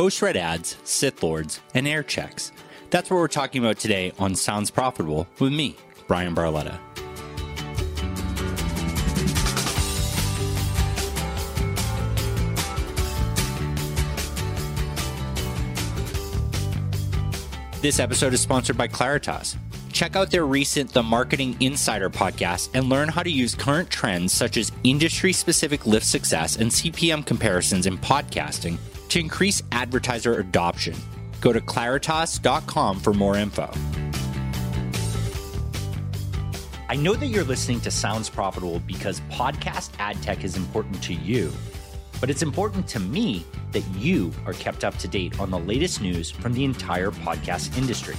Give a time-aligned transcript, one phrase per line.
[0.00, 2.52] host read ads, Sith Lords, and air checks.
[2.88, 5.76] That's what we're talking about today on Sounds Profitable with me,
[6.06, 6.80] Bryan Barletta.
[17.82, 19.58] This episode is sponsored by Claritas.
[19.92, 24.32] Check out their recent The Marketing Insider podcast and learn how to use current trends
[24.32, 28.78] such as industry specific lift success and CPM comparisons in podcasting
[29.10, 30.94] to increase advertiser adoption.
[31.40, 33.70] Go to claritas.com for more info.
[36.88, 41.14] I know that you're listening to Sounds Profitable because podcast ad tech is important to
[41.14, 41.52] you.
[42.20, 46.00] But it's important to me that you are kept up to date on the latest
[46.00, 48.16] news from the entire podcast industry.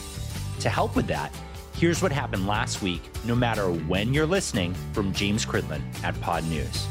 [0.61, 1.35] To help with that,
[1.75, 6.85] here's what happened last week, no matter when you're listening, from James Cridland at Podnews.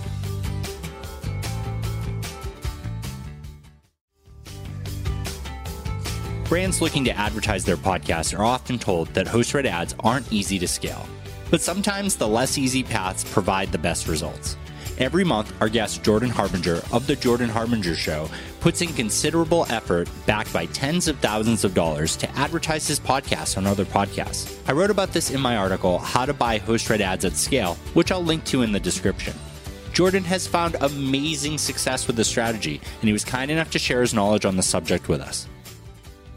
[6.51, 10.59] Brands looking to advertise their podcasts are often told that host read ads aren't easy
[10.59, 11.07] to scale.
[11.49, 14.57] But sometimes the less easy paths provide the best results.
[14.99, 18.29] Every month, our guest Jordan Harbinger of The Jordan Harbinger Show
[18.59, 23.57] puts in considerable effort, backed by tens of thousands of dollars, to advertise his podcast
[23.57, 24.59] on other podcasts.
[24.67, 27.77] I wrote about this in my article, How to Buy Host Read Ads at Scale,
[27.95, 29.35] which I'll link to in the description.
[29.93, 34.01] Jordan has found amazing success with this strategy, and he was kind enough to share
[34.01, 35.47] his knowledge on the subject with us.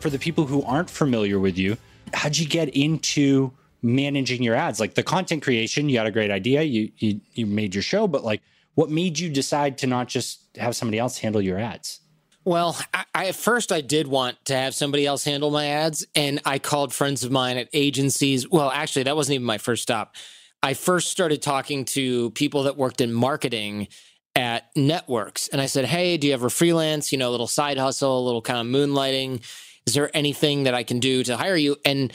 [0.03, 1.77] For the people who aren't familiar with you,
[2.13, 4.81] how'd you get into managing your ads?
[4.81, 8.05] Like the content creation, you had a great idea, you you, you made your show,
[8.05, 8.41] but like
[8.75, 12.01] what made you decide to not just have somebody else handle your ads?
[12.43, 16.05] Well, I, I, at first I did want to have somebody else handle my ads,
[16.15, 18.45] and I called friends of mine at agencies.
[18.49, 20.17] Well, actually, that wasn't even my first stop.
[20.61, 23.87] I first started talking to people that worked in marketing
[24.35, 27.13] at networks, and I said, "Hey, do you ever freelance?
[27.13, 29.43] You know, a little side hustle, a little kind of moonlighting?
[29.85, 32.13] Is there anything that I can do to hire you?" And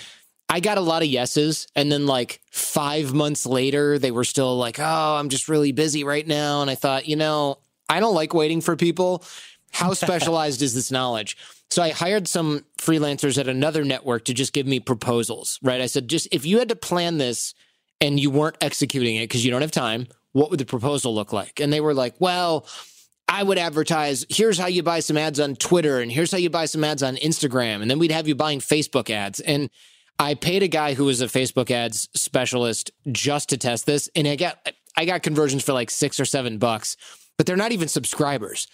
[0.48, 1.66] I got a lot of yeses.
[1.76, 6.04] And then, like, five months later, they were still like, oh, I'm just really busy
[6.04, 6.62] right now.
[6.62, 9.22] And I thought, you know, I don't like waiting for people.
[9.72, 11.37] How specialized is this knowledge?
[11.70, 15.82] So I hired some freelancers at another network to just give me proposals, right?
[15.82, 17.54] I said, just if you had to plan this
[18.00, 21.32] and you weren't executing it because you don't have time, what would the proposal look
[21.32, 21.60] like?
[21.60, 22.66] And they were like, well,
[23.28, 26.49] I would advertise, here's how you buy some ads on Twitter and here's how you
[26.49, 27.83] buy some ads on Instagram.
[27.83, 29.41] And then we'd have you buying Facebook ads.
[29.41, 29.69] And
[30.19, 34.27] I paid a guy who was a Facebook ads specialist just to test this, and
[34.27, 36.97] I got I got conversions for like six or seven bucks,
[37.37, 38.67] but they're not even subscribers.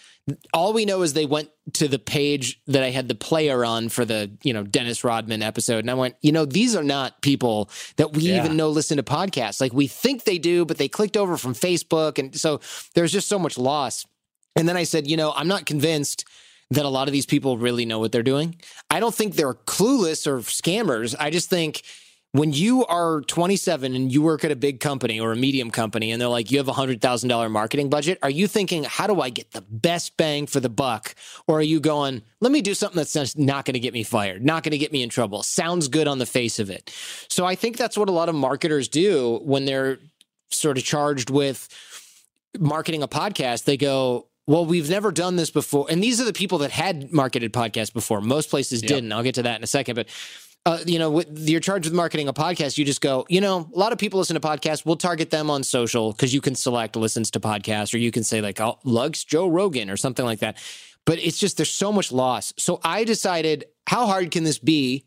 [0.53, 3.89] All we know is they went to the page that I had the player on
[3.89, 7.21] for the you know Dennis Rodman episode, and I went, you know, these are not
[7.21, 8.43] people that we yeah.
[8.43, 9.61] even know listen to podcasts.
[9.61, 12.59] Like we think they do, but they clicked over from Facebook, and so
[12.95, 14.07] there's just so much loss.
[14.55, 16.25] And then I said, you know, I'm not convinced
[16.71, 18.55] that a lot of these people really know what they're doing.
[18.89, 21.15] I don't think they're clueless or scammers.
[21.19, 21.83] I just think
[22.31, 26.11] when you are 27 and you work at a big company or a medium company
[26.11, 29.29] and they're like, you have a $100,000 marketing budget, are you thinking, how do I
[29.29, 31.15] get the best bang for the buck?
[31.47, 34.43] Or are you going, let me do something that's not going to get me fired,
[34.43, 36.93] not going to get me in trouble, sounds good on the face of it?
[37.29, 39.99] So I think that's what a lot of marketers do when they're
[40.51, 41.69] sort of charged with
[42.59, 43.63] marketing a podcast.
[43.63, 45.87] They go, well, we've never done this before.
[45.89, 48.21] And these are the people that had marketed podcasts before.
[48.21, 48.89] Most places yep.
[48.89, 49.11] didn't.
[49.11, 49.95] I'll get to that in a second.
[49.95, 50.07] But,
[50.65, 52.77] uh, you know, you're charged with marketing a podcast.
[52.77, 54.85] You just go, you know, a lot of people listen to podcasts.
[54.85, 58.23] We'll target them on social because you can select listens to podcasts or you can
[58.23, 60.57] say, like, oh, lugs Joe Rogan or something like that.
[61.05, 62.53] But it's just, there's so much loss.
[62.57, 65.05] So I decided, how hard can this be?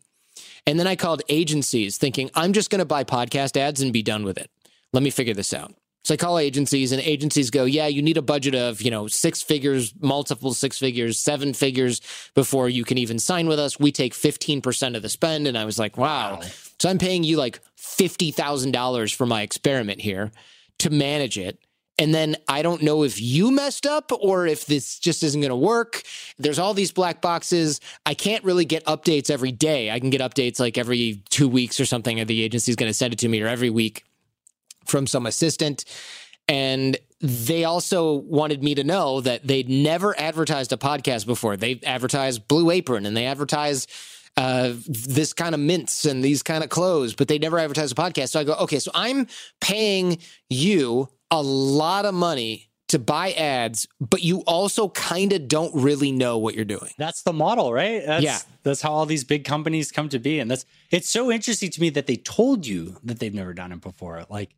[0.65, 4.03] And then I called agencies thinking, I'm just going to buy podcast ads and be
[4.03, 4.49] done with it.
[4.93, 5.73] Let me figure this out.
[6.03, 9.07] So I call agencies and agencies go, yeah, you need a budget of, you know,
[9.07, 12.01] six figures, multiple six figures, seven figures
[12.33, 13.79] before you can even sign with us.
[13.79, 15.45] We take 15% of the spend.
[15.45, 16.39] And I was like, wow.
[16.39, 16.41] wow.
[16.79, 20.31] So I'm paying you like $50,000 for my experiment here
[20.79, 21.59] to manage it.
[21.99, 25.49] And then I don't know if you messed up or if this just isn't going
[25.49, 26.03] to work.
[26.37, 27.81] There's all these black boxes.
[28.05, 29.91] I can't really get updates every day.
[29.91, 32.21] I can get updates like every two weeks or something.
[32.21, 34.05] Or the agency's going to send it to me or every week
[34.89, 35.85] from some assistant.
[36.47, 41.57] And they also wanted me to know that they'd never advertised a podcast before.
[41.57, 43.91] They advertised Blue Apron and they advertised
[44.37, 48.01] uh, this kind of mints and these kind of clothes, but they never advertised a
[48.01, 48.29] podcast.
[48.29, 49.27] So I go, okay, so I'm
[49.59, 50.19] paying
[50.49, 56.11] you a lot of money to buy ads, but you also kind of don't really
[56.11, 56.89] know what you're doing.
[56.97, 58.01] That's the model, right?
[58.03, 58.39] That's, yeah.
[58.63, 60.39] That's how all these big companies come to be.
[60.39, 63.71] And that's, it's so interesting to me that they told you that they've never done
[63.71, 64.25] it before.
[64.29, 64.55] Like,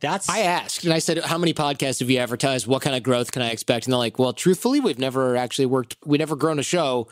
[0.00, 2.66] that's I asked and I said, How many podcasts have you advertised?
[2.66, 3.86] What kind of growth can I expect?
[3.86, 7.08] And they're like, Well, truthfully, we've never actually worked, we never grown a show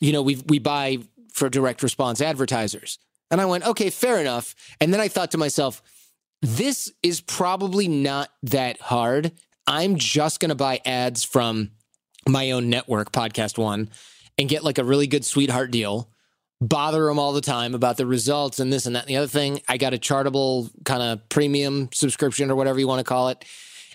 [0.00, 0.98] you know, we we buy
[1.32, 2.98] for direct response advertisers.
[3.30, 4.56] And I went, okay, fair enough.
[4.80, 5.82] And then I thought to myself,
[6.42, 9.32] this is probably not that hard.
[9.66, 11.70] I'm just to buy ads from
[12.26, 13.88] my own network, PodcastOne,
[14.36, 16.10] and get like a really good sweetheart deal.
[16.60, 19.26] Bother them all the time about the results and this and that and the other
[19.26, 19.62] thing.
[19.68, 23.44] I got a chartable kind of premium subscription or whatever you want to call it,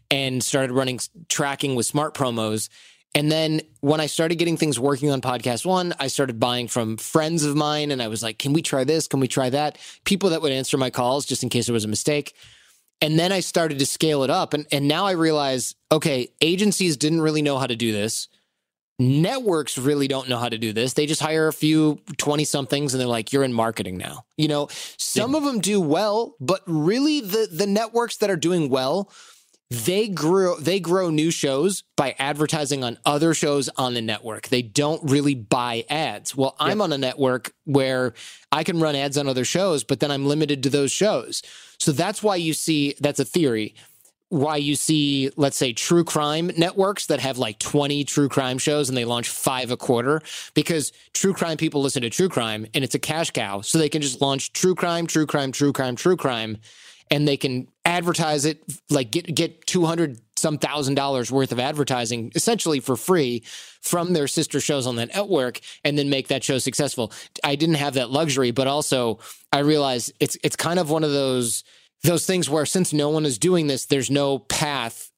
[0.10, 2.70] and started running tracking with smart promos.
[3.14, 7.46] And then when I started getting things working on PodcastOne, I started buying from friends
[7.46, 7.92] of mine.
[7.92, 9.08] And I was like, can we try this?
[9.08, 9.78] Can we try that?
[10.04, 12.36] People that would answer my calls just in case there was a mistake.
[13.00, 14.54] And then I started to scale it up.
[14.54, 18.28] And, and now I realize, okay, agencies didn't really know how to do this.
[18.98, 20.94] Networks really don't know how to do this.
[20.94, 24.26] They just hire a few 20 somethings and they're like, you're in marketing now.
[24.38, 25.38] You know, some yeah.
[25.38, 29.12] of them do well, but really the, the networks that are doing well,
[29.70, 34.50] they grow they grow new shows by advertising on other shows on the network.
[34.50, 36.36] They don't really buy ads.
[36.36, 38.14] Well, I'm on a network where
[38.52, 41.42] I can run ads on other shows, but then I'm limited to those shows.
[41.80, 43.76] So that's why you see that's a theory.
[44.30, 48.90] Why you see, let's say, true crime networks that have like 20 true crime shows
[48.90, 50.22] and they launch five a quarter
[50.54, 53.62] because true crime people listen to true crime and it's a cash cow.
[53.62, 56.58] So they can just launch true crime, true crime, true crime, true crime
[57.12, 62.32] and they can advertise it like get get 200 some thousand dollars worth of advertising
[62.36, 63.44] essentially for free
[63.82, 67.12] from their sister shows on that network and then make that show successful.
[67.44, 69.20] I didn't have that luxury, but also
[69.52, 71.64] I realized it's it's kind of one of those
[72.06, 75.12] those things where since no one is doing this, there's no path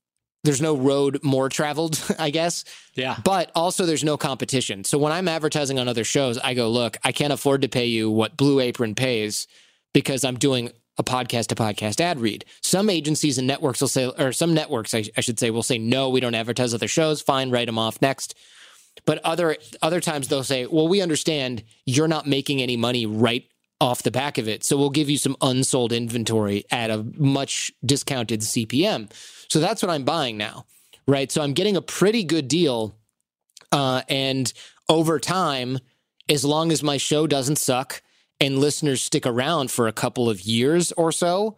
[0.43, 2.63] there's no road more traveled, I guess.
[2.95, 3.17] Yeah.
[3.23, 4.83] But also there's no competition.
[4.85, 7.87] So when I'm advertising on other shows, I go, look, I can't afford to pay
[7.87, 9.47] you what Blue Apron pays
[9.93, 12.45] because I'm doing a podcast to podcast ad read.
[12.61, 15.77] Some agencies and networks will say, or some networks, I, I, should say, will say,
[15.77, 17.21] no, we don't advertise other shows.
[17.21, 18.35] Fine, write them off next.
[19.05, 23.45] But other other times they'll say, well, we understand you're not making any money right
[23.79, 27.71] off the back of it, so we'll give you some unsold inventory at a much
[27.85, 29.11] discounted CPM.
[29.49, 30.65] So that's what I'm buying now,
[31.07, 31.31] right?
[31.31, 32.95] So I'm getting a pretty good deal,
[33.71, 34.51] uh, and
[34.89, 35.79] over time,
[36.29, 38.01] as long as my show doesn't suck
[38.39, 41.57] and listeners stick around for a couple of years or so,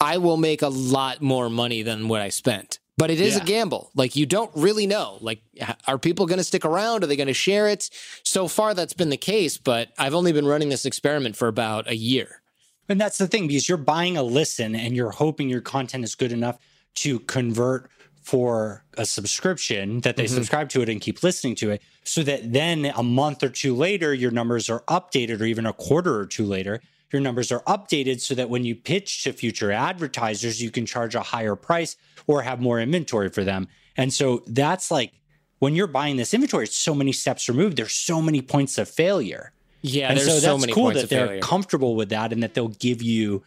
[0.00, 2.80] I will make a lot more money than what I spent.
[2.98, 3.42] But it is yeah.
[3.42, 3.90] a gamble.
[3.94, 5.18] Like you don't really know.
[5.20, 5.42] Like
[5.86, 7.02] are people going to stick around?
[7.02, 7.88] Are they going to share it?
[8.22, 11.88] So far that's been the case, but I've only been running this experiment for about
[11.88, 12.42] a year.
[12.88, 16.14] And that's the thing because you're buying a listen and you're hoping your content is
[16.14, 16.58] good enough
[16.96, 17.90] to convert
[18.22, 20.34] for a subscription that they mm-hmm.
[20.34, 23.74] subscribe to it and keep listening to it so that then a month or two
[23.74, 26.80] later your numbers are updated or even a quarter or two later
[27.12, 31.14] your numbers are updated so that when you pitch to future advertisers you can charge
[31.14, 35.12] a higher price or have more inventory for them and so that's like
[35.58, 38.88] when you're buying this inventory it's so many steps removed there's so many points of
[38.88, 41.40] failure yeah and so that's so many cool that they're failure.
[41.40, 43.42] comfortable with that and that they'll give you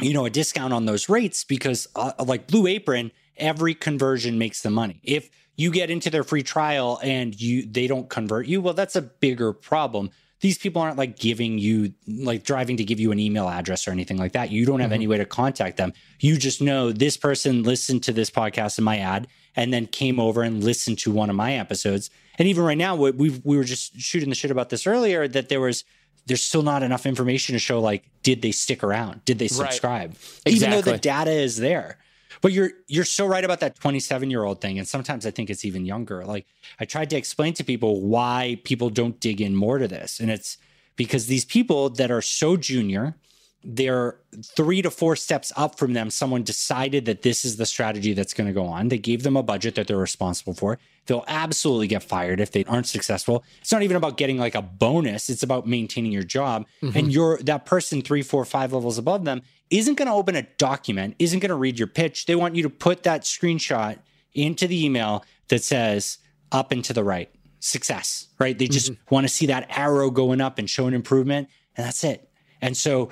[0.00, 3.10] you know a discount on those rates because uh, like blue apron
[3.40, 5.00] every conversion makes the money.
[5.02, 8.96] If you get into their free trial and you they don't convert you, well, that's
[8.96, 10.10] a bigger problem.
[10.40, 13.90] These people aren't like giving you like driving to give you an email address or
[13.90, 14.50] anything like that.
[14.50, 14.94] You don't have mm-hmm.
[14.94, 15.92] any way to contact them.
[16.18, 20.18] You just know this person listened to this podcast in my ad and then came
[20.18, 22.10] over and listened to one of my episodes.
[22.38, 25.48] And even right now, we we were just shooting the shit about this earlier that
[25.48, 25.84] there was
[26.26, 30.10] there's still not enough information to show like did they stick around did they subscribe
[30.10, 30.18] right.
[30.46, 30.52] exactly.
[30.54, 31.98] even though the data is there
[32.40, 35.50] but you're you're so right about that 27 year old thing, and sometimes I think
[35.50, 36.24] it's even younger.
[36.24, 36.46] Like
[36.78, 40.30] I tried to explain to people why people don't dig in more to this, and
[40.30, 40.58] it's
[40.96, 43.16] because these people that are so junior
[43.62, 46.08] they're three to four steps up from them.
[46.08, 48.88] Someone decided that this is the strategy that's going to go on.
[48.88, 50.78] They gave them a budget that they're responsible for.
[51.06, 53.44] They'll absolutely get fired if they aren't successful.
[53.60, 55.28] It's not even about getting like a bonus.
[55.28, 56.66] It's about maintaining your job.
[56.82, 56.98] Mm-hmm.
[56.98, 60.42] And you're that person three, four, five levels above them isn't going to open a
[60.58, 62.26] document, isn't going to read your pitch.
[62.26, 63.98] They want you to put that screenshot
[64.34, 66.18] into the email that says
[66.50, 68.58] up and to the right, success, right?
[68.58, 69.14] They just mm-hmm.
[69.14, 71.48] want to see that arrow going up and show an improvement.
[71.76, 72.28] And that's it.
[72.60, 73.10] And so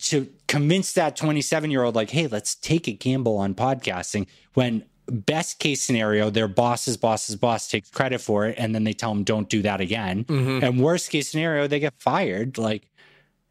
[0.00, 4.84] to convince that 27 year old, like, hey, let's take a gamble on podcasting when
[5.10, 9.12] best case scenario, their boss's boss's boss takes credit for it and then they tell
[9.12, 10.24] them don't do that again.
[10.24, 10.64] Mm-hmm.
[10.64, 12.58] And worst case scenario, they get fired.
[12.58, 12.88] Like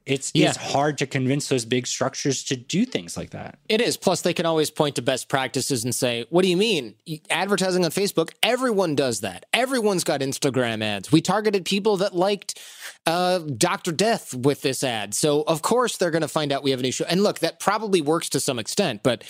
[0.08, 0.48] it's yeah.
[0.48, 3.60] it's hard to convince those big structures to do things like that.
[3.68, 3.98] It is.
[3.98, 6.96] Plus, they can always point to best practices and say, "What do you mean?
[7.30, 8.32] Advertising on Facebook?
[8.42, 9.46] Everyone does that.
[9.54, 11.12] Everyone's got Instagram ads.
[11.12, 12.58] We targeted people that liked
[13.06, 16.72] uh, Doctor Death with this ad, so of course they're going to find out we
[16.72, 17.06] have a new show.
[17.10, 19.26] And look, that probably works to some extent, but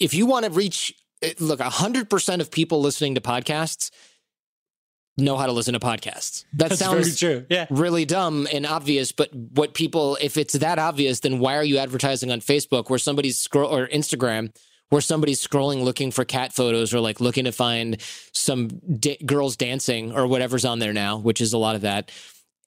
[0.00, 3.90] if you want to reach, eh, look, hundred percent of people listening to podcasts
[5.18, 6.44] know how to listen to podcasts.
[6.54, 7.46] That That's sounds true.
[7.48, 7.66] Yeah.
[7.70, 11.78] really dumb and obvious, but what people, if it's that obvious, then why are you
[11.78, 14.52] advertising on Facebook where somebody's scroll or Instagram
[14.88, 18.00] where somebody's scrolling looking for cat photos or like looking to find
[18.32, 22.12] some da- girls dancing or whatever's on there now, which is a lot of that.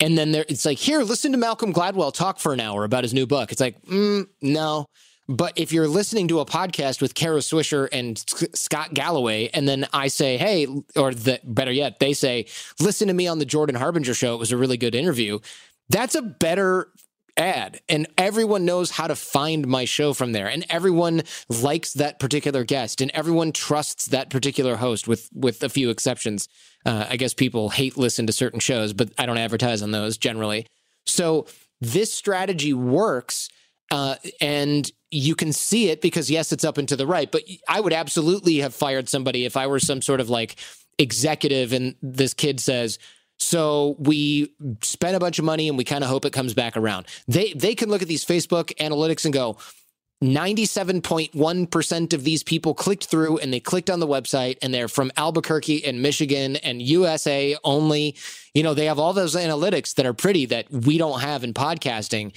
[0.01, 3.03] And then there, it's like, here, listen to Malcolm Gladwell talk for an hour about
[3.03, 3.51] his new book.
[3.51, 4.85] It's like, mm, no.
[5.29, 8.17] But if you're listening to a podcast with Kara Swisher and
[8.55, 12.47] Scott Galloway, and then I say, hey, or the, better yet, they say,
[12.79, 14.33] listen to me on the Jordan Harbinger show.
[14.33, 15.37] It was a really good interview.
[15.87, 16.89] That's a better
[17.37, 17.79] ad.
[17.87, 20.47] And everyone knows how to find my show from there.
[20.47, 25.69] And everyone likes that particular guest and everyone trusts that particular host with, with a
[25.69, 26.49] few exceptions.
[26.87, 30.17] Uh, I guess people hate listen to certain shows, but I don't advertise on those
[30.17, 30.65] generally.
[31.05, 31.45] So
[31.79, 33.49] this strategy works.
[33.91, 37.31] Uh, and you can see it because yes, it's up and to the right.
[37.31, 40.57] But I would absolutely have fired somebody if I were some sort of like
[40.97, 42.99] executive and this kid says,
[43.37, 46.75] so we spent a bunch of money and we kind of hope it comes back
[46.75, 47.07] around.
[47.27, 49.57] They they can look at these Facebook analytics and go,
[50.21, 55.13] 97.1% of these people clicked through and they clicked on the website and they're from
[55.15, 58.17] Albuquerque and Michigan and USA only.
[58.53, 61.53] You know, they have all those analytics that are pretty that we don't have in
[61.53, 62.33] podcasting.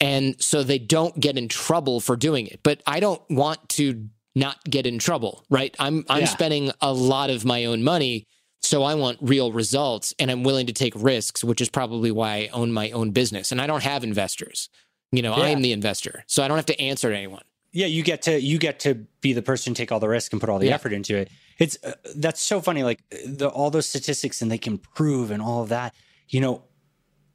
[0.00, 2.60] And so they don't get in trouble for doing it.
[2.62, 5.74] But I don't want to not get in trouble, right?
[5.78, 6.26] I'm I'm Yeah.
[6.26, 8.24] spending a lot of my own money
[8.64, 12.34] so I want real results and I'm willing to take risks, which is probably why
[12.36, 13.50] I own my own business.
[13.52, 14.68] And I don't have investors.
[15.10, 16.22] You know, I am the investor.
[16.28, 17.42] So I don't have to answer to anyone.
[17.72, 20.40] yeah you get to you get to be the person take all the risk and
[20.40, 20.74] put all the Yeah.
[20.76, 24.58] effort into it it's uh, that's so funny like the all those statistics and they
[24.58, 25.94] can prove and all of that
[26.28, 26.62] you know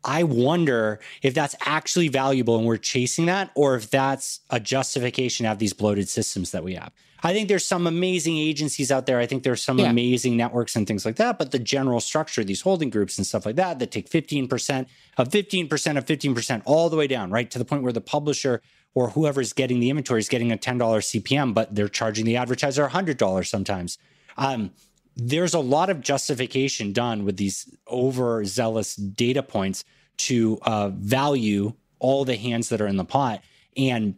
[0.07, 5.43] i wonder if that's actually valuable and we're chasing that or if that's a justification
[5.43, 6.91] to have these bloated systems that we have
[7.23, 9.89] i think there's some amazing agencies out there i think there's some Yeah.
[9.89, 13.45] amazing networks and things like that but the general structure these holding groups and stuff
[13.45, 14.85] like that that take 15%
[15.17, 18.61] of 15% of 15% all the way down right to the point where the publisher
[18.95, 22.87] or whoever's getting the inventory is getting a $10 CPM, but they're charging the advertiser
[22.87, 23.99] $100 sometimes.
[24.37, 24.71] Um,
[25.15, 29.83] there's a lot of justification done with these overzealous data points
[30.17, 33.41] to uh, value all the hands that are in the pot.
[33.75, 34.15] And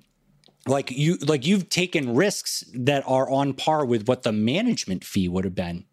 [0.67, 5.27] like you, like you've taken risks that are on par with what the management fee
[5.27, 5.85] would have been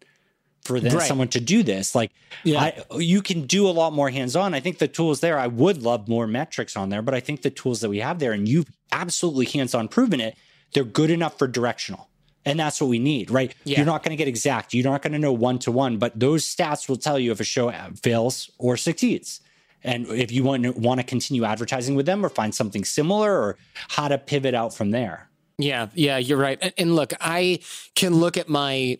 [0.63, 1.07] for then Right.
[1.07, 1.95] someone to do this.
[1.95, 2.11] Like,
[2.43, 2.59] Yeah.
[2.61, 4.53] I, you can do a lot more hands on.
[4.53, 7.41] I think the tools there, I would love more metrics on there, but I think
[7.41, 10.35] the tools that we have there, and you've absolutely hands on proven it,
[10.73, 12.09] they're good enough for directional.
[12.45, 13.53] And that's what we need, right?
[13.63, 13.77] Yeah.
[13.77, 14.73] You're not going to get exact.
[14.73, 17.39] You're not going to know one to one, but those stats will tell you if
[17.39, 17.71] a show
[18.01, 19.41] fails or succeeds.
[19.83, 23.31] And if you want to, want to continue advertising with them or find something similar
[23.39, 23.57] or
[23.89, 25.29] how to pivot out from there.
[25.57, 26.73] Yeah, yeah, you're right.
[26.77, 27.59] And, look, I
[27.95, 28.99] can look at my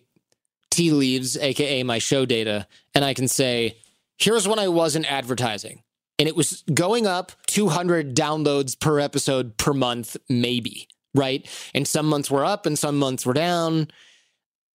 [0.70, 3.78] tea leaves, aka my show data, and I can say,
[4.18, 5.82] here's when I wasn't advertising.
[6.18, 11.46] And it was going up 200 downloads per episode per month, maybe, right?
[11.74, 13.88] And some months were up and some months were down.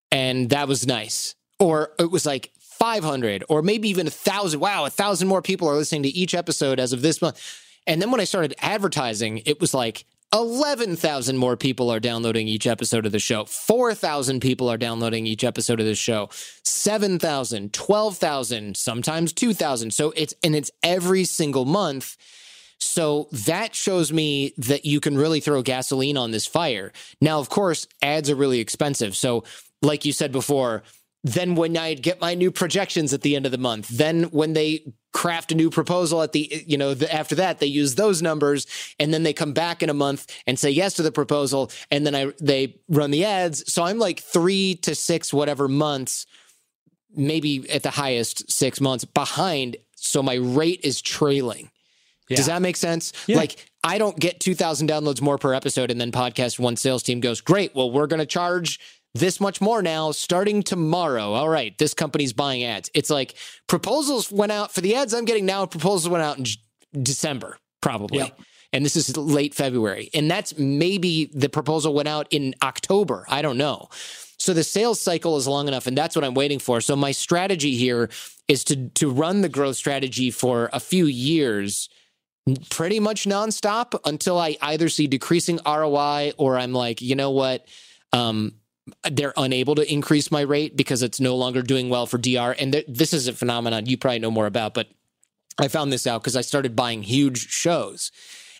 [0.09, 1.35] And that was nice.
[1.59, 2.53] Or it was like
[2.83, 4.59] 500 or maybe even a thousand.
[4.59, 7.41] Wow, a thousand more people are listening to each episode as of this month.
[7.87, 12.67] And then when I started advertising, it was like 11,000 more people are downloading each
[12.67, 13.45] episode of the show.
[13.45, 16.27] 4,000 people are downloading each episode of the show.
[16.65, 19.93] 7,000, 12,000, sometimes 2,000.
[19.93, 22.17] So it's, and it's every single month.
[22.79, 26.91] So that shows me that you can really throw gasoline on this fire.
[27.21, 29.15] Now, of course, ads are really expensive.
[29.15, 29.45] So,
[29.81, 30.83] like you said before,
[31.23, 34.53] then when I get my new projections at the end of the month, then when
[34.53, 38.21] they craft a new proposal at the, you know, the, after that, they use those
[38.21, 38.67] numbers
[38.99, 41.71] and then they come back in a month and say yes to the proposal.
[41.91, 43.71] And then I, they run the ads.
[43.71, 46.25] So I'm like three to six, whatever months,
[47.15, 49.77] maybe at the highest six months behind.
[49.95, 51.69] So my rate is trailing.
[52.29, 53.13] Does that make sense?
[53.27, 53.37] Yeah.
[53.37, 57.19] Like I don't get 2000 downloads more per episode and then podcast one sales team
[57.19, 57.75] goes, "Great.
[57.75, 58.79] Well, we're going to charge
[59.13, 62.89] this much more now starting tomorrow." All right, this company's buying ads.
[62.93, 63.35] It's like
[63.67, 66.45] proposals went out for the ads I'm getting now, proposals went out in
[67.03, 68.19] December probably.
[68.19, 68.29] Yeah.
[68.71, 70.09] And this is late February.
[70.15, 73.25] And that's maybe the proposal went out in October.
[73.29, 73.89] I don't know.
[74.37, 76.81] So the sales cycle is long enough, and that's what I'm waiting for.
[76.81, 78.09] So my strategy here
[78.47, 81.87] is to to run the growth strategy for a few years,
[82.69, 87.67] pretty much nonstop until I either see decreasing ROI or I'm like, you know what,
[88.11, 88.55] um,
[89.11, 92.55] they're unable to increase my rate because it's no longer doing well for DR.
[92.59, 94.87] And th- this is a phenomenon you probably know more about, but
[95.59, 98.11] I found this out because I started buying huge shows,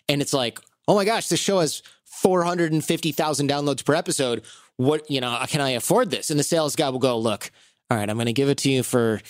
[0.08, 4.42] and it's like, oh my gosh, this show has 450,000 downloads per episode.
[4.76, 6.30] What, you know, can I afford this?
[6.30, 7.50] And the sales guy will go, look,
[7.90, 9.20] all right, I'm going to give it to you for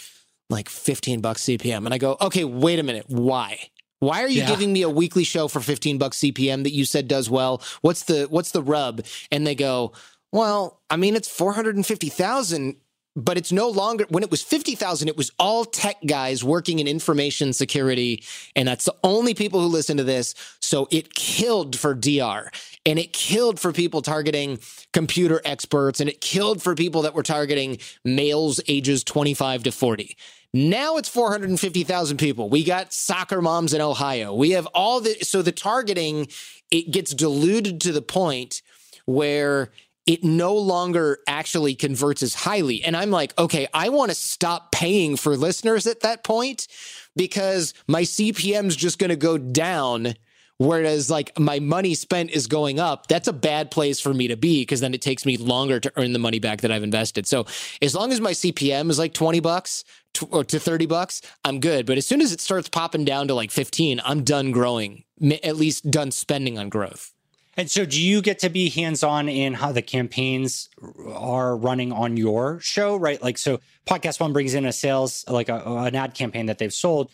[0.50, 1.84] like 15 bucks CPM.
[1.84, 3.04] And I go, okay, wait a minute.
[3.08, 3.58] Why?
[4.00, 4.48] Why are you Yeah.
[4.48, 7.62] giving me a weekly show for 15 bucks CPM that you said does well?
[7.80, 9.04] What's the what's the rub?
[9.30, 9.92] And they go,
[10.34, 12.74] well, I mean, it's 450,000,
[13.14, 16.88] but it's no longer when it was 50,000, it was all tech guys working in
[16.88, 18.24] information security.
[18.56, 20.34] And that's the only people who listen to this.
[20.58, 22.50] So it killed for DR
[22.84, 24.58] and it killed for people targeting
[24.92, 30.16] computer experts and it killed for people that were targeting males ages 25 to 40.
[30.52, 32.48] Now it's 450,000 people.
[32.48, 34.34] We got soccer moms in Ohio.
[34.34, 36.26] We have all the so the targeting
[36.72, 38.62] it gets diluted to the point
[39.06, 39.70] where
[40.06, 42.84] it no longer actually converts as highly.
[42.84, 46.68] And I'm like, okay, I want to stop paying for listeners at that point
[47.16, 50.14] because my CPM's just going to go down
[50.58, 53.06] whereas like my money spent is going up.
[53.06, 55.92] That's a bad place for me to be because then it takes me longer to
[55.96, 57.26] earn the money back that i've invested.
[57.26, 57.46] So
[57.82, 59.84] as long as my cpm is like 20 bucks
[60.14, 61.86] to, or to 30 bucks i'm good.
[61.86, 65.04] But as soon as it starts popping down to like 15 i'm done growing
[65.42, 67.13] at least done spending on growth
[67.56, 70.68] And so, do you get to be hands on in how the campaigns
[71.14, 73.22] are running on your show, right?
[73.22, 77.10] Like, so PodcastOne brings in a sales, like a, an ad campaign that they've sold.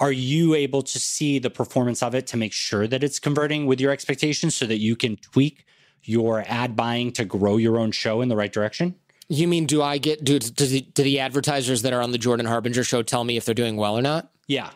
[0.00, 3.66] Are you able to see the performance of it to make sure that it's converting
[3.66, 5.64] with your expectations so that you can tweak
[6.02, 8.94] your ad buying to grow your own show in the right direction?
[9.30, 12.16] you mean do i get do, do, the, do the advertisers that are on the
[12.16, 14.70] jordan harbinger show tell me if they're doing well or not Yeah.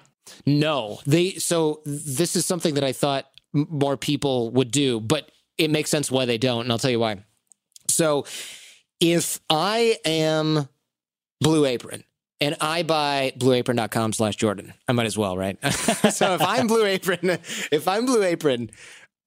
[0.46, 1.32] No, they.
[1.32, 6.10] So this is something that I thought more people would do, but it makes sense
[6.10, 7.24] why they don't, and I'll tell you why.
[7.88, 8.24] So
[9.00, 10.68] if I am
[11.40, 12.04] Blue Apron
[12.40, 15.58] and I buy blueapron.com slash Jordan, I might as well, right?
[15.72, 17.38] so if I'm Blue Apron,
[17.70, 18.70] if I'm Blue Apron,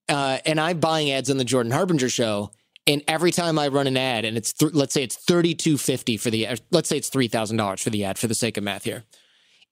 [0.09, 2.51] uh, and I'm buying ads on the Jordan Harbinger show,
[2.87, 5.77] and every time I run an ad, and it's th- let's say it's thirty two
[5.77, 8.57] fifty for the let's say it's three thousand dollars for the ad for the sake
[8.57, 9.03] of math here.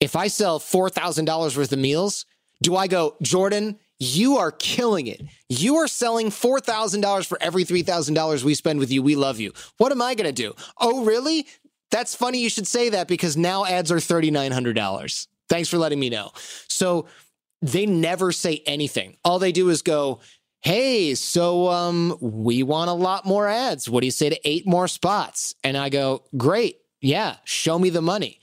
[0.00, 2.26] If I sell four thousand dollars worth of meals,
[2.62, 3.78] do I go Jordan?
[4.04, 5.22] You are killing it.
[5.48, 9.02] You are selling four thousand dollars for every three thousand dollars we spend with you.
[9.02, 9.52] We love you.
[9.78, 10.54] What am I going to do?
[10.78, 11.46] Oh, really?
[11.90, 12.40] That's funny.
[12.40, 15.26] You should say that because now ads are thirty nine hundred dollars.
[15.48, 16.32] Thanks for letting me know.
[16.68, 17.06] So
[17.62, 19.16] they never say anything.
[19.24, 20.20] All they do is go,
[20.60, 23.88] "Hey, so um we want a lot more ads.
[23.88, 26.76] What do you say to eight more spots?" And I go, "Great.
[27.00, 28.40] Yeah, show me the money."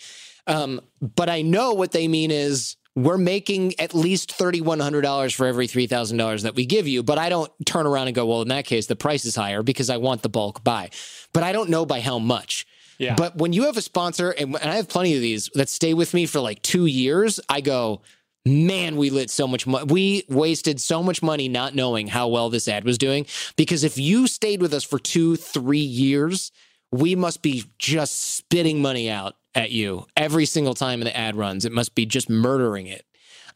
[0.47, 5.67] Um, but I know what they mean is we're making at least $3,100 for every
[5.67, 7.04] $3,000 that we give you.
[7.04, 9.63] But I don't turn around and go, well, in that case, the price is higher
[9.63, 10.89] because I want the bulk buy.
[11.32, 12.67] But I don't know by how much.
[12.97, 13.15] Yeah.
[13.15, 15.93] But when you have a sponsor, and, and I have plenty of these that stay
[15.93, 18.01] with me for like two years, I go,
[18.45, 19.86] man, we lit so much money.
[19.86, 23.25] We wasted so much money not knowing how well this ad was doing.
[23.56, 26.51] Because if you stayed with us for two, three years,
[26.91, 31.65] we must be just spitting money out at you every single time the ad runs.
[31.65, 33.06] It must be just murdering it.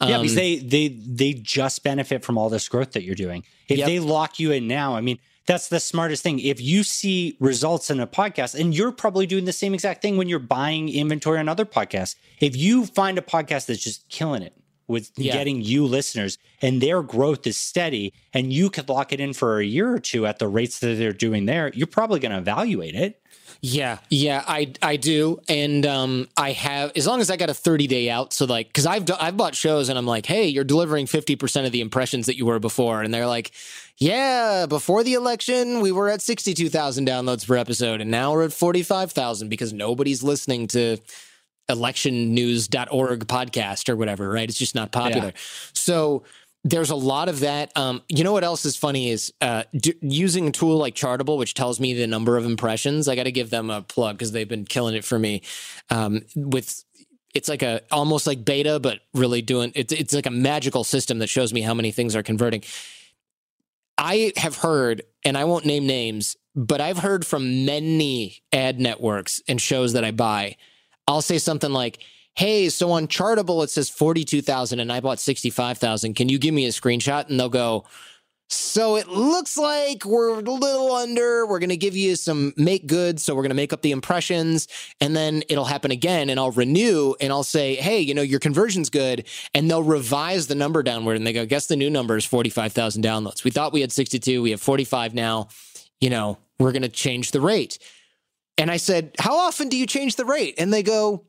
[0.01, 3.43] Yeah, Um, because they they they just benefit from all this growth that you're doing.
[3.69, 3.87] If Yep.
[3.87, 6.39] they lock you in now, I mean, that's the smartest thing.
[6.39, 10.17] If you see results in a podcast, and you're probably doing the same exact thing
[10.17, 12.15] when you're buying inventory on other podcasts.
[12.41, 14.53] If you find a podcast that's just killing it
[14.87, 15.31] with Yeah.
[15.33, 19.59] getting you listeners and their growth is steady, and you could lock it in for
[19.59, 22.37] a year or two at the rates that they're doing there, you're probably going to
[22.37, 23.21] evaluate it.
[23.67, 27.54] Yeah, yeah, I I do, and um, I have as long as I got a
[27.56, 28.32] thirty day out.
[28.32, 31.65] So like, because I've I've bought shows, and I'm like, hey, you're delivering fifty percent
[31.65, 33.49] of the impressions that you were before, and they're like,
[33.97, 38.34] yeah, before the election we were at sixty two thousand downloads per episode, and now
[38.34, 40.97] we're at forty five thousand because nobody's listening to
[41.67, 44.47] electionnews.org podcast or whatever, right?
[44.47, 45.32] It's just not popular.
[45.73, 46.21] So
[46.65, 47.71] there's a lot of that.
[47.78, 49.63] Um, you know what else is funny is uh,
[50.01, 53.08] using a tool like Chartable, which tells me the number of impressions.
[53.08, 55.43] I got to give them a plug because they've been killing it for me.
[55.91, 56.84] Um, with
[57.36, 61.19] it's like a almost like beta, but really doing it's it's like a magical system
[61.19, 62.63] that shows me how many things are converting.
[63.97, 69.39] I have heard, and I won't name names, but I've heard from many ad networks
[69.47, 70.58] and shows that I buy.
[71.08, 71.99] I'll say something like,
[72.35, 76.15] "Hey, so on Chartable it says forty-two thousand, and I bought sixty-five thousand.
[76.15, 77.85] Can you give me a screenshot?" And they'll go,
[78.49, 81.45] "So it looks like we're a little under.
[81.45, 83.19] We're going to give you some make good.
[83.19, 84.67] So we're going to make up the impressions,
[85.01, 86.29] and then it'll happen again.
[86.29, 90.47] And I'll renew, and I'll say, "Hey, you know your conversion's good," and they'll revise
[90.47, 93.43] the number downward, and they go, "Guess the new number is forty-five thousand downloads.
[93.43, 94.41] We thought we had sixty-two.
[94.41, 95.47] We have forty-five now.
[96.01, 97.79] You know, we're going to change the rate."
[98.57, 100.55] And I said, How often do you change the rate?
[100.57, 101.25] And they go,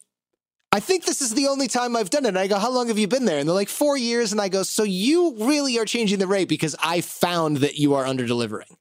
[0.76, 2.28] I think this is the only time I've done it.
[2.28, 3.38] And I go, How long have you been there?
[3.38, 4.30] And they're like, Four years.
[4.30, 7.94] And I go, So you really are changing the rate because I found that you
[7.94, 8.76] are under delivering.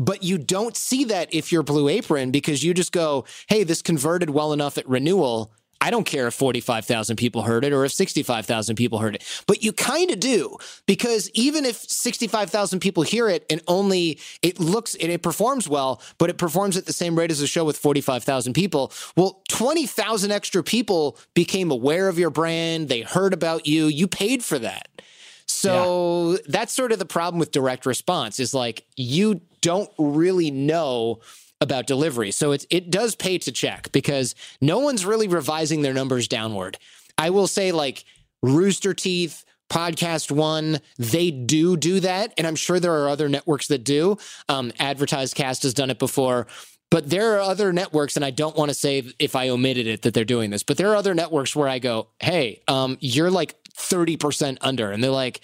[0.00, 3.82] But you don't see that if you're Blue Apron because you just go, Hey, this
[3.82, 5.52] converted well enough at renewal.
[5.82, 9.42] I don't care if 45,000 people heard it or if 65,000 people heard it.
[9.48, 14.60] But you kind of do because even if 65,000 people hear it and only it
[14.60, 17.64] looks and it performs well, but it performs at the same rate as a show
[17.64, 22.88] with 45,000 people, well, 20,000 extra people became aware of your brand.
[22.88, 23.86] They heard about you.
[23.86, 24.86] You paid for that.
[25.46, 26.38] So yeah.
[26.46, 31.18] that's sort of the problem with direct response is like you don't really know
[31.62, 32.32] about delivery.
[32.32, 36.76] So it it does pay to check because no one's really revising their numbers downward.
[37.16, 38.04] I will say like
[38.42, 43.84] Rooster Teeth, PodcastOne, they do do that, and I'm sure there are other networks that
[43.84, 44.18] do.
[44.48, 46.46] Um, AdvertiseCast has done it before.
[46.90, 50.02] But there are other networks, and I don't want to say if I omitted it
[50.02, 53.30] that they're doing this, but there are other networks where I go, hey, um, you're
[53.30, 54.90] like 30% under.
[54.92, 55.40] And they're like,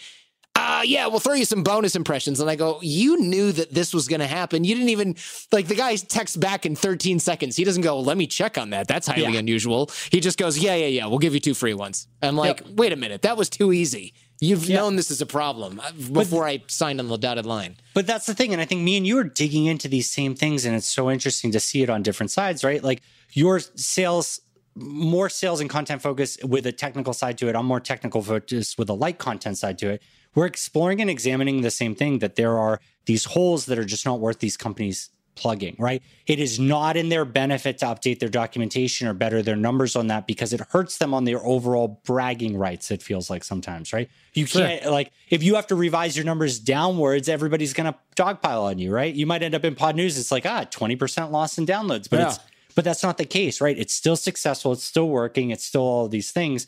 [0.68, 2.40] uh, yeah, we'll throw you some bonus impressions.
[2.40, 4.64] And I go, you knew that this was going to happen.
[4.64, 5.16] You didn't even,
[5.50, 7.56] like, the guy texts back in 13 seconds.
[7.56, 8.86] He doesn't go, let me check on that.
[8.86, 9.38] That's highly yeah.
[9.38, 9.90] unusual.
[10.10, 12.06] He just goes, yeah, yeah, yeah, we'll give you two free ones.
[12.20, 12.76] I'm like, yep.
[12.76, 14.12] wait a minute, that was too easy.
[14.40, 17.76] You've known this is a problem uh, before but, I signed on the dotted line.
[17.94, 18.52] But that's the thing.
[18.52, 20.66] And I think me and you are digging into these same things.
[20.66, 22.84] And it's so interesting to see it on different sides, right?
[22.84, 23.00] Like,
[23.32, 24.42] your sales
[24.80, 27.56] more sales and content focus with a technical side to it.
[27.56, 30.02] I'm more technical focused with a light content side to it
[30.34, 34.04] we're exploring and examining the same thing that there are these holes that are just
[34.04, 36.02] not worth these companies plugging, right?
[36.26, 40.08] It is not in their benefit to update their documentation or better their numbers on
[40.08, 44.10] that because it hurts them on their overall bragging rights, it feels like sometimes, right?
[44.34, 44.90] You can't, sure.
[44.90, 48.92] like, if you have to revise your numbers downwards, everybody's going to dogpile on you,
[48.92, 49.14] right?
[49.14, 50.18] You might end up in Podnews.
[50.18, 52.28] It's like, ah, 20% loss in downloads, but yeah.
[52.28, 52.40] it's,
[52.74, 53.78] but that's not the case, right?
[53.78, 54.72] It's still successful.
[54.72, 55.50] It's still working.
[55.50, 56.66] It's still all these things.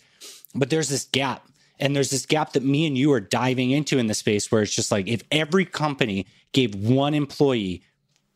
[0.55, 1.50] But there's this gap
[1.81, 4.63] and there's this gap that me and you are diving into in the space where
[4.63, 7.83] it's just like if every company gave one employee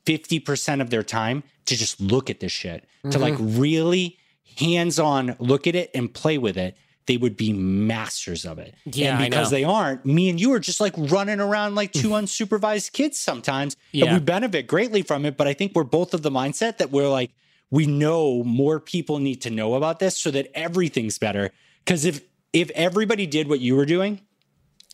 [0.06, 3.10] 50% of their time to just look at this shit, mm-hmm.
[3.10, 3.60] to like mm-hmm.
[3.60, 4.18] really
[4.58, 6.76] hands on look at it and play with it,
[7.06, 8.74] they would be masters of it.
[8.84, 12.08] Yeah, and because they aren't, me and you are just like running around like two
[12.10, 13.76] unsupervised kids sometimes.
[13.92, 14.06] Yeah.
[14.06, 15.36] And we benefit greatly from it.
[15.36, 17.30] But I think we're both of the mindset that we're like,
[17.70, 21.50] we know more people need to know about this so that everything's better.
[21.84, 22.22] Because if
[22.54, 24.20] if everybody did what you were doing,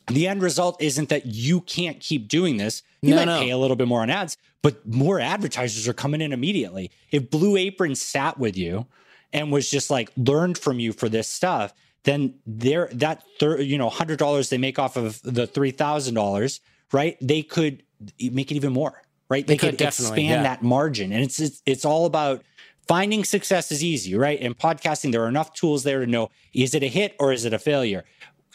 [0.08, 2.82] the end result isn't that you can't keep doing this.
[3.02, 3.38] You no, might no.
[3.38, 6.90] pay a little bit more on ads, but more advertisers are coming in immediately.
[7.12, 8.86] If Blue Apron sat with you
[9.32, 11.72] and was just like learned from you for this stuff,
[12.04, 16.14] then there that thir- you know hundred dollars they make off of the three thousand
[16.14, 16.60] dollars,
[16.92, 17.16] right?
[17.20, 17.82] They could
[18.18, 19.46] make it even more, right?
[19.46, 20.42] They, they could, could expand yeah.
[20.42, 22.42] that margin, and it's, it's it's all about
[22.90, 24.40] finding success is easy, right?
[24.40, 27.44] In podcasting, there are enough tools there to know is it a hit or is
[27.44, 28.04] it a failure?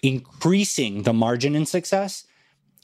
[0.04, 2.26] Increasing the margin in success,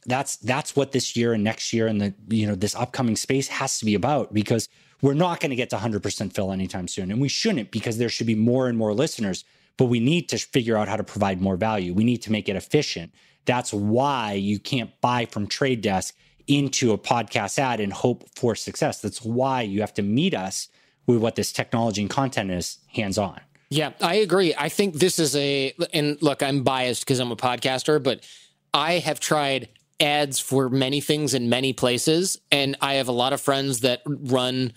[0.05, 3.49] that's that's what this year and next year and the you know this upcoming space
[3.49, 4.69] has to be about because
[5.01, 8.09] we're not going to get to 100% fill anytime soon and we shouldn't because there
[8.09, 9.43] should be more and more listeners
[9.77, 12.49] but we need to figure out how to provide more value we need to make
[12.49, 13.13] it efficient
[13.45, 16.15] that's why you can't buy from trade desk
[16.47, 20.67] into a podcast ad and hope for success that's why you have to meet us
[21.07, 23.39] with what this technology and content is hands on.
[23.69, 24.53] Yeah, I agree.
[24.57, 28.27] I think this is a, and look, I'm biased because I'm a podcaster, but
[28.73, 29.69] I have tried
[30.01, 32.37] ads for many things in many places.
[32.51, 34.73] And I have a lot of friends that run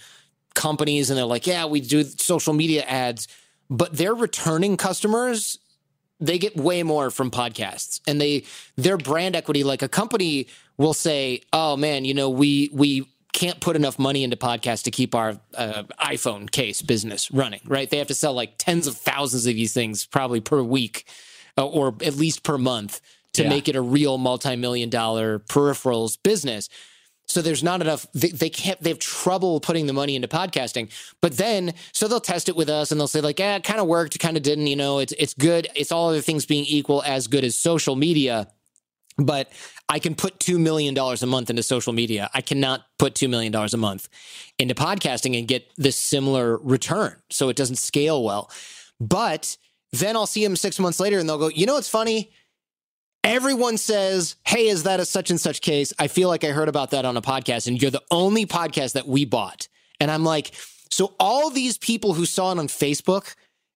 [0.55, 3.27] companies and they're like, yeah, we do social media ads,
[3.69, 5.59] but they're returning customers.
[6.21, 8.45] They get way more from podcasts and they,
[8.77, 13.61] their brand equity, like a company will say, oh man, you know, we, we, can't
[13.61, 17.90] put enough money into podcasts to keep our uh, iPhone case business running, right?
[17.90, 21.05] They have to sell like tens of thousands of these things probably per week
[21.59, 23.01] uh, or at least per month
[23.35, 23.49] to yeah.
[23.49, 26.68] make it a real multi-million dollar peripherals business.
[27.27, 28.07] So there's not enough.
[28.12, 28.81] They, they, can't.
[28.81, 30.90] They have trouble putting the money into podcasting.
[31.20, 33.81] But then, so they'll test it with us, and they'll say like, "Yeah, it kind
[33.81, 35.66] of worked, kind of didn't." You know, it's it's good.
[35.75, 38.49] It's all other things being equal, as good as social media
[39.16, 39.50] but
[39.88, 42.31] I can put $2 million a month into social media.
[42.35, 44.09] I cannot put $2 million a month
[44.59, 47.16] into podcasting and get this similar return.
[47.31, 48.50] So it doesn't scale well.
[49.00, 49.57] But
[49.92, 52.33] then I'll see them six months later and they'll go, you know what's funny?
[53.22, 55.92] Everyone says, Hey, is that a such and such case?
[55.98, 58.92] I feel like I heard about that on a podcast, and you're the only podcast
[58.92, 59.66] that we bought.
[59.98, 60.55] And I'm like,
[60.90, 63.35] so all these people who saw it on Facebook,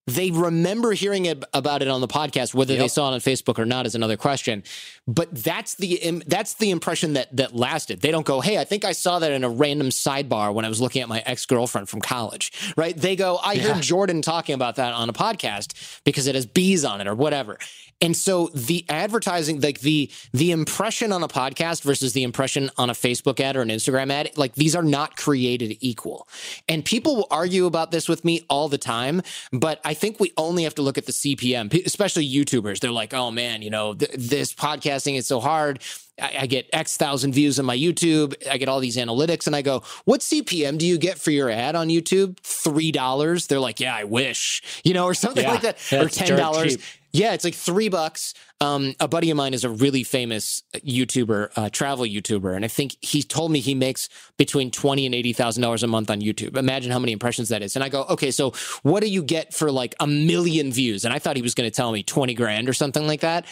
[0.09, 2.83] they remember hearing it, about it on the podcast whether yep.
[2.83, 4.62] they saw it on facebook or not is another question
[5.07, 8.85] but that's the that's the impression that that lasted they don't go hey i think
[8.85, 12.01] i saw that in a random sidebar when i was looking at my ex-girlfriend from
[12.01, 13.75] college right they go i yeah.
[13.75, 17.14] heard jordan talking about that on a podcast because it has bees on it or
[17.14, 17.59] whatever
[18.01, 22.91] and so the advertising, like the the impression on a podcast versus the impression on
[22.91, 26.29] a Facebook ad or an Instagram ad, like these are not created equal.
[26.69, 30.33] And people will argue about this with me all the time, but I think we
[30.37, 32.81] only have to look at the CPM, especially YouTubers.
[32.81, 35.81] They're like, oh man, you know, th- this podcasting is so hard.
[36.21, 38.35] I, I get X thousand views on my YouTube.
[38.49, 41.51] I get all these analytics, and I go, "What CPM do you get for your
[41.51, 42.39] ad on YouTube?
[42.41, 46.09] Three dollars?" They're like, "Yeah, I wish," you know, or something Yeah, like that, or
[46.09, 46.79] ten dollars.
[47.12, 48.35] Yeah, it's like three bucks.
[48.61, 52.68] Um, a buddy of mine is a really famous YouTuber, uh, travel YouTuber, and I
[52.68, 56.21] think he told me he makes between twenty and eighty thousand dollars a month on
[56.21, 56.57] YouTube.
[56.57, 57.77] Imagine how many impressions that is.
[57.77, 61.05] And I go, okay, so what do you get for like a million views?
[61.05, 63.47] And I thought he was going to tell me twenty grand or something like that.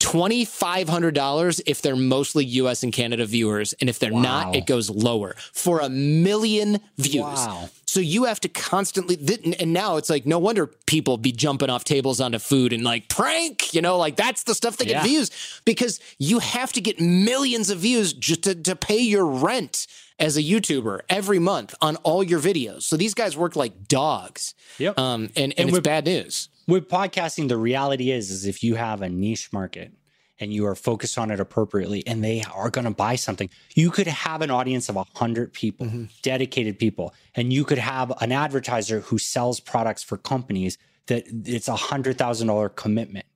[0.00, 3.72] $2,500 if they're mostly US and Canada viewers.
[3.74, 4.20] And if they're Wow.
[4.22, 7.22] not, it goes lower for a million views.
[7.22, 7.68] Wow.
[7.86, 9.18] So you have to constantly,
[9.58, 13.08] and now it's like, no wonder people be jumping off tables onto food and like
[13.08, 15.30] prank, you know, like that's the stuff that get views
[15.64, 19.86] because you have to get millions of views just to, to pay your rent
[20.20, 22.82] as a YouTuber every month on all your videos.
[22.82, 24.54] So these guys work like dogs.
[24.78, 24.98] Yep.
[24.98, 26.48] Um, and, and, And it's bad news.
[26.66, 29.92] With podcasting, the reality is, is if you have a niche market
[30.38, 33.90] and you are focused on it appropriately and they are going to buy something, you
[33.90, 36.04] could have an audience of 100 people, mm-hmm.
[36.22, 41.68] dedicated people, and you could have an advertiser who sells products for companies that it's
[41.68, 43.26] a $100,000 commitment.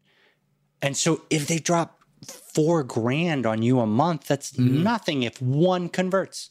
[0.80, 4.82] And so if they drop four grand on you a month, that's mm-hmm.
[4.82, 6.50] nothing if one converts.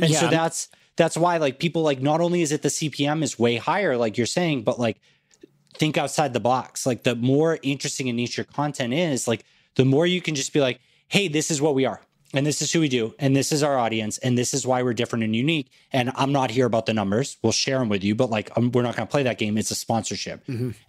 [0.00, 3.38] And so that's that's why like people like not only is it the CPM is
[3.38, 5.00] way higher, like you're saying, but like
[5.74, 6.86] think outside the box.
[6.86, 9.44] Like the more interesting and niche your content is, like
[9.76, 12.00] the more you can just be like, hey, this is what we are.
[12.32, 13.12] And this is who we do.
[13.18, 14.18] And this is our audience.
[14.18, 15.68] And this is why we're different and unique.
[15.92, 17.36] And I'm not here about the numbers.
[17.42, 19.58] We'll share them with you, but like um, we're not going to play that game.
[19.58, 20.44] It's a sponsorship.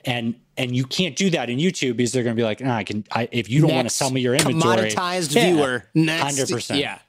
[0.05, 2.75] And and you can't do that in YouTube because they're going to be like, nah,
[2.75, 3.05] I can.
[3.11, 5.85] I, if you don't want to sell me your inventory, commoditized Yeah, viewer.
[5.95, 6.79] Next, 100%.
[6.79, 6.99] Yeah.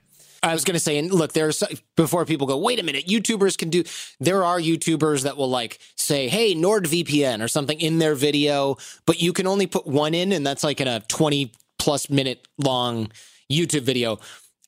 [0.43, 1.63] I was going to say, and look, there's
[1.97, 3.85] before people go, wait a minute, YouTubers can do.
[4.19, 8.77] There are YouTubers that will like say, "Hey, NordVPN" or something in their video,
[9.07, 12.47] but you can only put one in, and that's like in a 20 plus minute
[12.59, 13.11] long
[13.51, 14.19] YouTube video.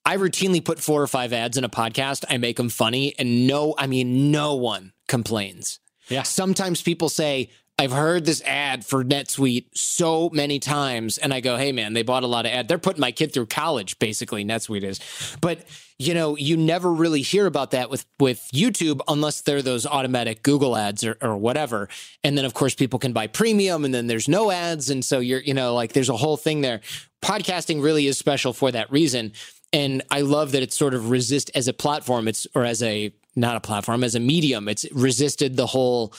[0.05, 2.25] I routinely put four or five ads in a podcast.
[2.29, 5.81] I make them funny, and no, I mean, no one complains.
[6.09, 6.23] Yeah.
[6.23, 11.19] Sometimes people say, I've heard this ad for NetSuite so many times.
[11.19, 12.69] And I go, hey, man, they bought a lot of ad.
[12.69, 15.01] They're putting my kid through college, basically, NetSuite is.
[15.41, 15.65] But,
[15.99, 20.45] you know, you never really hear about that with, with YouTube unless they're those automatic
[20.45, 21.89] Google ads or, or whatever.
[22.23, 24.89] And then, of course, people can buy premium and then there's no ads.
[24.89, 26.81] And so you're, you know, like there's a whole thing there.
[27.23, 29.33] Podcasting really is special for that reason.
[29.73, 32.29] And I love that it's sort of resist as a platform.
[32.29, 34.69] It's, or as a, not a platform, as a medium.
[34.69, 36.15] It's resisted the whole,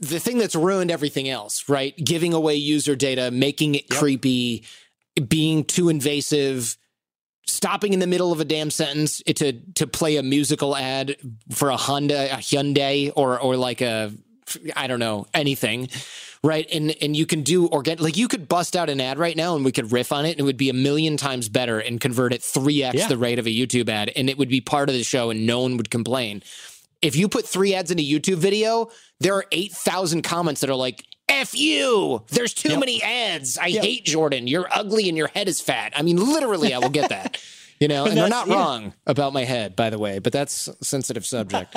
[0.00, 1.96] the thing that's ruined everything else, right?
[1.96, 4.64] Giving away user data, making it creepy,
[5.28, 6.76] being too invasive,
[7.46, 11.16] stopping in the middle of a damn sentence to to play a musical ad
[11.50, 14.12] for a Honda, a Hyundai, or or like a
[14.76, 15.88] I don't know anything,
[16.44, 16.66] right?
[16.72, 19.56] And and you can do organic, like you could bust out an ad right now,
[19.56, 22.00] and we could riff on it, and it would be a million times better and
[22.00, 23.08] convert it three x Yeah.
[23.08, 25.44] the rate of a YouTube ad, and it would be part of the show, and
[25.46, 26.42] no one would complain
[27.02, 28.88] if you put three ads in a YouTube video,
[29.20, 32.22] there are 8,000 comments that are like, F you.
[32.28, 32.80] There's too Yep.
[32.80, 33.58] many ads.
[33.58, 33.82] I Yep.
[33.84, 34.46] hate Jordan.
[34.46, 35.92] You're ugly and your head is fat.
[35.96, 37.38] I mean, literally, I will get that.
[37.80, 38.54] You know, and they're not yeah.
[38.54, 41.74] wrong about my head, by the way, but that's a sensitive subject.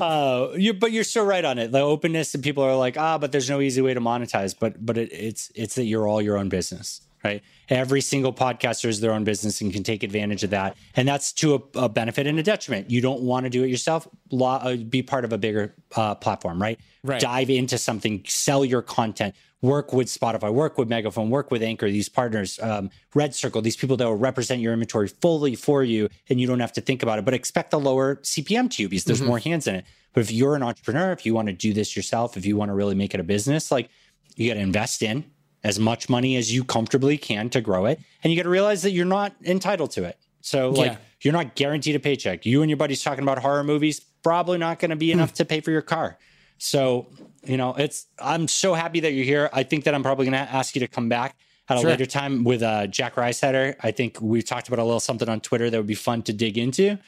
[0.00, 1.70] uh, you, but you're so right on it.
[1.70, 4.54] The openness and people are like, ah, but there's no easy way to monetize.
[4.58, 7.42] But but it, it's it's that you're all your own business, right?
[7.68, 11.32] Every single podcaster is their own business and can take advantage of that, and that's
[11.34, 12.90] to a, a benefit and a detriment.
[12.90, 14.08] You don't want to do it yourself.
[14.30, 16.78] Law, uh, be part of a bigger uh, platform, right?
[17.02, 17.20] Right.
[17.20, 19.34] Dive into something, sell your content.
[19.62, 23.94] Work with Spotify, work with Megaphone, work with Anchor, these partners, um, RedCircle, these people
[23.98, 27.18] that will represent your inventory fully for you, and you don't have to think about
[27.18, 27.26] it.
[27.26, 29.84] But expect a lower CPM to you because there's more hands in it.
[30.14, 32.70] But if you're an entrepreneur, if you want to do this yourself, if you want
[32.70, 33.90] to really make it a business, like
[34.34, 35.24] you got to invest in
[35.62, 38.82] as much money as you comfortably can to grow it, and you got to realize
[38.82, 40.18] that you're not entitled to it.
[40.40, 40.96] So like Yeah.
[41.22, 42.46] you're not guaranteed a paycheck.
[42.46, 45.44] You and your buddies talking about horror movies probably not going to be enough to
[45.44, 46.18] pay for your car.
[46.58, 47.06] So,
[47.44, 49.50] you know, it's I'm so happy that you're here.
[49.52, 51.36] I think that I'm probably going to ask you to come back
[51.68, 51.90] at a Sure.
[51.90, 53.76] later time with uh, Jack Rhysider.
[53.80, 56.32] I think we talked about a little something on Twitter that would be fun to
[56.32, 56.98] dig into.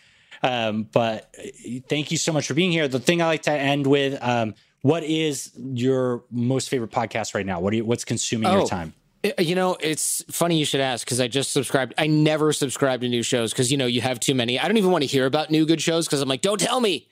[0.43, 1.49] Um, but uh,
[1.89, 2.89] thank you so much for being here.
[2.89, 7.47] The thing I like to end with, um, what is your most favorite podcast right
[7.47, 7.61] now?
[7.61, 8.67] What do you, what's consuming your Oh.
[8.67, 8.95] time?
[9.25, 11.95] Uh, You know, it's funny you should ask because I just subscribed.
[11.99, 14.59] I never subscribe to new shows because, you know, you have too many.
[14.59, 16.81] I don't even want to hear about new good shows because I'm like, don't tell
[16.81, 17.09] me.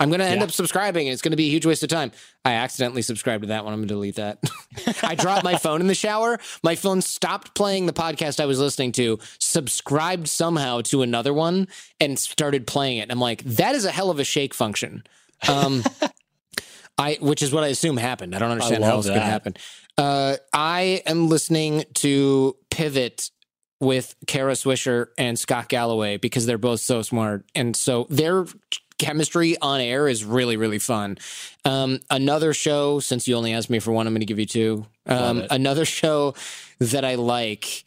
[0.00, 0.44] I'm going to end Yeah.
[0.44, 2.10] up subscribing and it's going to be a huge waste of time.
[2.44, 3.72] I accidentally subscribed to that one.
[3.72, 4.38] I'm going to delete that.
[5.04, 6.38] I dropped my phone in the shower.
[6.64, 11.68] My phone stopped playing the podcast I was listening to, subscribed somehow to another one,
[12.00, 13.10] and started playing it.
[13.10, 15.04] I'm like, that is a hell of a shake function.
[15.48, 15.84] Um,
[16.98, 18.34] I which is what I assume happened.
[18.34, 19.22] I don't understand I how could that.
[19.22, 19.54] happen.
[19.96, 23.30] Uh, I am listening to Pivot
[23.80, 28.46] with Kara Swisher and Scott Galloway because they're both so smart, and so their
[28.98, 31.18] chemistry on air is really really fun.
[31.64, 34.46] Um, another show, since you only asked me for one, I'm going to give you
[34.46, 34.86] two.
[35.06, 36.34] Um, another show
[36.78, 37.84] that I like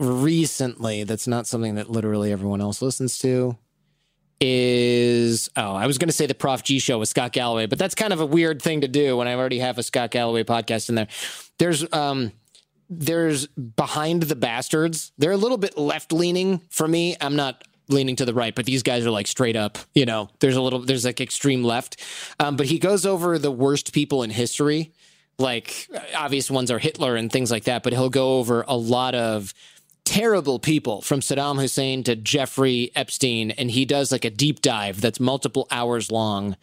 [0.00, 3.56] recently that's not something that literally everyone else listens to
[4.40, 7.78] is oh I was going to say the Prof G show with Scott Galloway, but
[7.78, 10.44] that's kind of a weird thing to do when I already have a Scott Galloway
[10.44, 11.08] podcast in there.
[11.58, 12.32] There's um
[12.90, 15.12] there's behind the bastards.
[15.18, 17.16] They're a little bit left leaning for me.
[17.20, 19.78] I'm not leaning to the right, but these guys are like straight up.
[19.94, 22.00] You know, there's a little there's like extreme left.
[22.38, 24.92] Um, but he goes over the worst people in history.
[25.38, 29.14] Like obvious ones are Hitler and things like that, but he'll go over a lot
[29.14, 29.54] of
[30.08, 35.00] terrible people from Saddam Hussein to Jeffrey Epstein, and he does like a deep dive
[35.02, 36.56] that's multiple hours long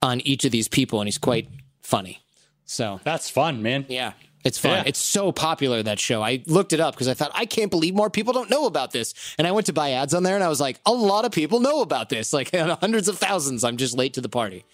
[0.00, 1.48] on each of these people, and he's quite
[1.82, 2.20] funny.
[2.66, 3.84] So That's fun, man.
[3.88, 4.12] yeah,
[4.44, 4.70] it's fun.
[4.72, 4.82] Yeah.
[4.86, 6.22] It's so popular that show.
[6.22, 8.92] I looked it up because I thought I can't believe more people don't know about
[8.92, 11.24] this, and I went to buy ads on there, and I was like, a lot
[11.24, 13.64] of people know about this, like hundreds of thousands.
[13.64, 14.64] I'm just late to the party.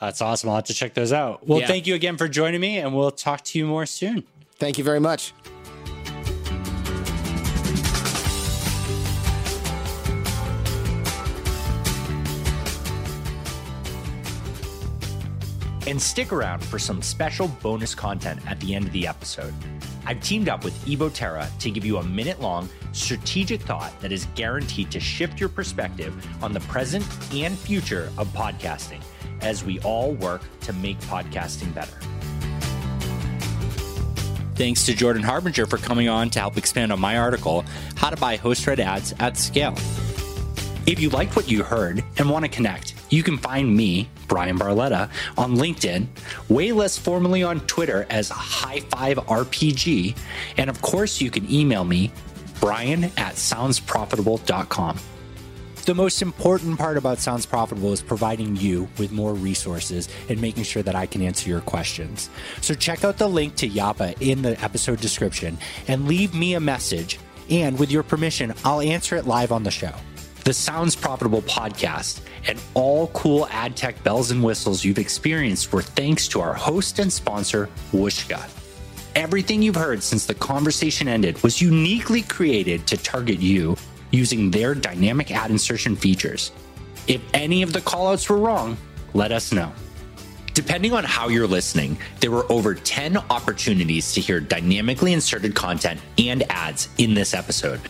[0.00, 0.50] That's awesome.
[0.50, 1.46] I'll have to check those out.
[1.46, 1.66] Well, Yeah.
[1.68, 4.24] thank you again for joining me, and we'll talk to you more soon.
[4.58, 5.32] Thank you very much.
[15.94, 19.54] And stick around for some special bonus content at the end of the episode.
[20.04, 24.10] I've teamed up with Evo Terra to give you a minute long strategic thought that
[24.10, 29.00] is guaranteed to shift your perspective on the present and future of podcasting
[29.40, 31.96] as we all work to make podcasting better.
[34.56, 38.16] Thanks to Jordan Harbinger for coming on to help expand on my article, How to
[38.16, 39.76] Buy Host Read Ads at Scale.
[40.86, 44.58] If you liked what you heard and want to connect, you can find me, Bryan
[44.58, 46.06] Barletta, on LinkedIn,
[46.50, 50.14] way less formally on Twitter as High Five RPG,
[50.58, 52.12] and of course, you can email me,
[52.60, 54.98] Bryan at soundsprofitable.com.
[55.86, 60.64] The most important part about Sounds Profitable is providing you with more resources and making
[60.64, 62.28] sure that I can answer your questions.
[62.60, 65.56] So check out the link to Yappa in the episode description
[65.88, 67.18] and leave me a message.
[67.50, 69.92] And with your permission, I'll answer it live on the show.
[70.44, 75.80] The Sounds Profitable podcast and all cool ad tech bells and whistles you've experienced were
[75.80, 78.46] thanks to our host and sponsor, Whooshkaa.
[79.16, 83.74] Everything you've heard since the conversation ended was uniquely created to target you
[84.10, 86.52] using their dynamic ad insertion features.
[87.06, 88.76] If any of the callouts were wrong,
[89.14, 89.72] let us know.
[90.52, 96.00] Depending on how you're listening, there were over 10 opportunities to hear dynamically inserted content
[96.18, 97.80] and ads in this episode.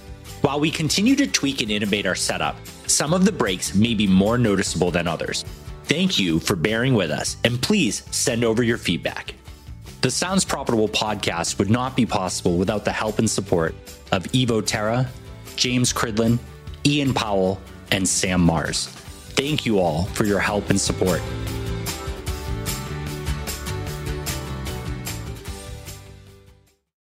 [0.44, 4.06] While we continue to tweak and innovate our setup, some of the breaks may be
[4.06, 5.42] more noticeable than others.
[5.84, 9.32] Thank you for bearing with us, and please send over your feedback.
[10.02, 13.74] The Sounds Profitable podcast would not be possible without the help and support
[14.12, 15.08] of Evo Terra,
[15.56, 16.38] James Cridland,
[16.84, 17.58] Ian Powell,
[17.90, 18.88] and Sam Mars.
[19.38, 21.22] Thank you all for your help and support.